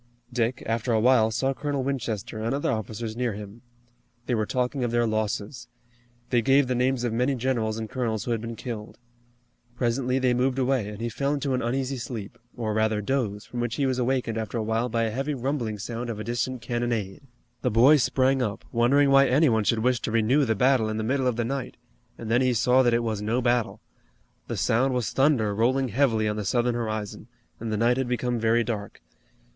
[0.33, 3.61] Dick, after a while, saw Colonel Winchester, and other officers near him.
[4.25, 5.67] They were talking of their losses.
[6.31, 8.97] They gave the names of many generals and colonels who had been killed.
[9.75, 13.59] Presently they moved away, and he fell into an uneasy sleep, or rather doze, from
[13.59, 16.63] which he was awakened after a while by a heavy rumbling sound of a distant
[16.63, 17.21] cannonade.
[17.61, 20.97] The boy sprang up, wondering why any one should wish to renew the battle in
[20.97, 21.77] the middle of the night,
[22.17, 23.81] and then he saw that it was no battle.
[24.47, 27.27] The sound was thunder rolling heavily on the southern horizon,
[27.59, 29.03] and the night had become very dark.